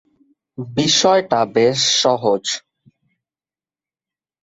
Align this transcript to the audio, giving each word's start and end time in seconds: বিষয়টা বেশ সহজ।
বিষয়টা 0.57 1.39
বেশ 1.55 1.79
সহজ। 2.01 2.43